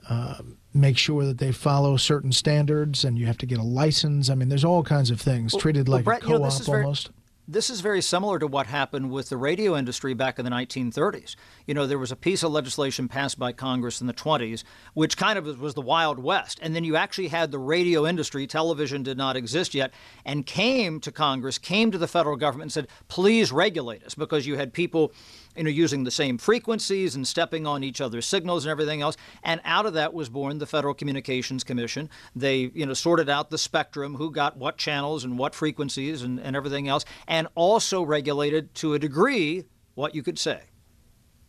uh, 0.08 0.36
make 0.74 0.98
sure 0.98 1.24
that 1.24 1.38
they 1.38 1.52
follow 1.52 1.96
certain 1.96 2.32
standards 2.32 3.04
and 3.04 3.18
you 3.18 3.24
have 3.24 3.38
to 3.38 3.46
get 3.46 3.58
a 3.58 3.62
license. 3.62 4.28
I 4.28 4.34
mean, 4.34 4.50
there's 4.50 4.64
all 4.64 4.82
kinds 4.82 5.10
of 5.10 5.18
things 5.18 5.54
well, 5.54 5.60
treated 5.60 5.88
like 5.88 6.04
Bret, 6.04 6.22
a 6.22 6.26
co 6.26 6.34
op 6.34 6.52
you 6.60 6.66
know, 6.66 6.74
almost. 6.74 7.06
Very- 7.06 7.14
this 7.49 7.68
is 7.70 7.80
very 7.80 8.00
similar 8.00 8.38
to 8.38 8.47
what 8.47 8.66
happened 8.66 9.11
with 9.11 9.28
the 9.28 9.37
radio 9.37 9.76
industry 9.76 10.14
back 10.14 10.38
in 10.38 10.44
the 10.44 10.50
1930s. 10.50 11.35
You 11.66 11.75
know, 11.75 11.87
there 11.87 11.99
was 11.99 12.12
a 12.12 12.16
piece 12.16 12.42
of 12.42 12.52
legislation 12.52 13.09
passed 13.09 13.38
by 13.38 13.52
Congress 13.52 14.00
in 14.00 14.06
the 14.06 14.14
20s, 14.14 14.62
which 14.94 15.16
kind 15.16 15.38
of 15.38 15.61
was 15.61 15.75
the 15.75 15.80
Wild 15.80 16.18
West. 16.18 16.61
And 16.62 16.76
then 16.76 16.85
you 16.85 16.97
actually 16.97 17.28
had 17.28 17.50
the 17.50 17.59
radio 17.59 18.06
industry, 18.06 18.47
television 18.47 19.02
did 19.02 19.18
not 19.18 19.37
exist 19.37 19.75
yet, 19.75 19.92
and 20.25 20.47
came 20.47 21.00
to 21.00 21.11
Congress, 21.11 21.59
came 21.59 21.90
to 21.90 21.99
the 21.99 22.06
federal 22.09 22.37
government 22.37 22.66
and 22.66 22.73
said, 22.73 22.88
please 23.09 23.50
regulate 23.50 24.04
us, 24.04 24.14
because 24.14 24.47
you 24.47 24.56
had 24.56 24.73
people 24.73 25.12
you 25.57 25.64
know, 25.64 25.71
using 25.71 26.04
the 26.04 26.11
same 26.11 26.38
frequencies 26.38 27.14
and 27.14 27.26
stepping 27.26 27.66
on 27.66 27.83
each 27.83 28.00
other's 28.00 28.26
signals 28.26 28.64
and 28.64 28.71
everything 28.71 29.02
else. 29.02 29.16
And 29.42 29.61
out 29.64 29.87
of 29.87 29.95
that 29.95 30.14
was 30.14 30.28
born 30.28 30.59
the 30.59 30.66
Federal 30.66 30.95
Communications 30.95 31.64
Commission. 31.64 32.09
They, 32.37 32.71
you 32.75 32.87
know, 32.87 32.95
sorted 32.95 33.28
out 33.28 33.50
the 33.50 33.59
spectrum, 33.59 34.14
who 34.14 34.30
got 34.30 34.57
what 34.57 34.78
channels 34.78 35.25
and 35.25 35.38
what 35.38 35.54
frequencies 35.54 36.23
and, 36.23 36.38
and 36.38 36.54
everything 36.54 36.88
else, 36.88 37.04
and 37.26 37.49
also 37.54 38.02
regulated 38.02 38.75
to 38.76 38.95
a 38.95 38.99
degree 38.99 39.64
what 39.95 40.14
you 40.14 40.23
could 40.23 40.38
say. 40.38 40.61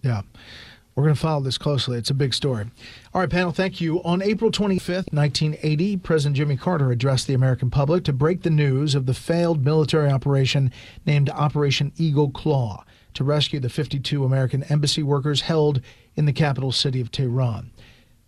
Yeah. 0.02 0.22
We're 0.96 1.04
going 1.04 1.16
to 1.16 1.22
follow 1.22 1.42
this 1.42 1.58
closely. 1.58 1.98
It's 1.98 2.10
a 2.10 2.14
big 2.14 2.34
story. 2.34 2.66
All 3.14 3.22
right, 3.22 3.30
panel, 3.30 3.54
thank 3.54 3.80
you. 3.80 4.04
On 4.04 4.22
April 4.22 4.52
25th, 4.52 5.14
1980, 5.14 5.98
President 5.98 6.36
Jimmy 6.36 6.58
Carter 6.58 6.92
addressed 6.92 7.28
the 7.28 7.34
American 7.34 7.70
public 7.70 8.04
to 8.04 8.14
break 8.14 8.42
the 8.42 8.50
news 8.50 8.94
of 8.94 9.06
the 9.06 9.14
failed 9.14 9.64
military 9.64 10.12
operation 10.12 10.70
named 11.06 11.30
Operation 11.30 11.94
Eagle 11.96 12.30
Claw 12.30 12.84
to 13.14 13.24
rescue 13.24 13.60
the 13.60 13.70
52 13.70 14.24
American 14.24 14.64
embassy 14.64 15.04
workers 15.04 15.42
held 15.42 15.82
in 16.16 16.26
the 16.26 16.34
capital 16.34 16.72
city 16.72 17.02
of 17.02 17.12
Tehran. 17.12 17.72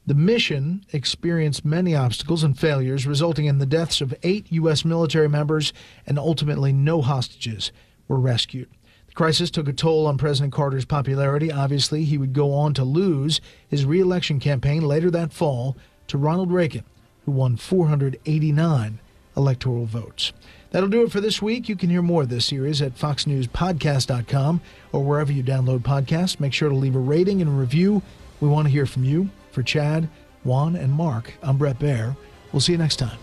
The 0.05 0.13
mission 0.13 0.85
experienced 0.91 1.63
many 1.63 1.95
obstacles 1.95 2.43
and 2.43 2.59
failures, 2.59 3.07
resulting 3.07 3.45
in 3.45 3.59
the 3.59 3.65
deaths 3.65 4.01
of 4.01 4.13
eight 4.23 4.47
U.S. 4.51 4.83
military 4.83 5.29
members, 5.29 5.71
and 6.05 6.19
ultimately 6.19 6.73
no 6.73 7.01
hostages 7.01 7.71
were 8.09 8.19
rescued. 8.19 8.69
The 9.07 9.13
crisis 9.13 9.50
took 9.50 9.69
a 9.69 9.74
toll 9.74 10.05
on 10.05 10.17
President 10.17 10.51
Carter's 10.51 10.83
popularity. 10.83 11.51
Obviously, 11.51 12.03
he 12.03 12.17
would 12.17 12.33
go 12.33 12.51
on 12.53 12.74
to 12.74 12.83
lose 12.83 13.39
his 13.67 13.85
reelection 13.85 14.41
campaign 14.41 14.81
later 14.81 15.09
that 15.11 15.31
fall 15.31 15.77
to 16.07 16.17
Ronald 16.17 16.51
Reagan, 16.51 16.83
who 17.25 17.31
won 17.31 17.55
489 17.55 19.00
electoral 19.37 19.85
votes. 19.85 20.33
That'll 20.74 20.90
do 20.90 21.03
it 21.03 21.12
for 21.12 21.22
this 21.22 21.40
week. 21.40 21.70
You 21.70 21.75
can 21.75 21.92
hear 21.92 22.01
more 22.01 22.24
of 22.24 22.29
this 22.29 22.48
series 22.48 22.81
at 22.81 22.96
foxnewspodcast.com 22.96 24.59
or 24.92 25.03
wherever 25.03 25.31
you 25.31 25.44
download 25.44 25.81
podcasts. 25.81 26.40
Make 26.40 26.51
sure 26.51 26.68
to 26.68 26.75
leave 26.75 26.96
a 26.96 27.00
rating 27.00 27.42
and 27.42 27.50
a 27.50 27.53
review. 27.53 28.01
We 28.42 28.48
want 28.50 28.66
to 28.66 28.72
hear 28.72 28.88
from 28.88 29.03
you. 29.03 29.29
For 29.51 29.62
Chad, 29.62 30.09
Juan, 30.44 30.75
and 30.75 30.92
Mark, 30.92 31.36
I'm 31.44 31.59
Bret 31.59 31.77
Baier. 31.77 32.18
We'll 32.51 32.59
see 32.59 32.72
you 32.72 32.79
next 32.79 32.96
time. 32.96 33.23